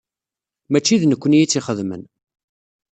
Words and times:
Mačči 0.71 1.01
d 1.01 1.03
nekkni 1.05 1.37
i 1.41 1.45
tt-ixedmen. 1.47 2.03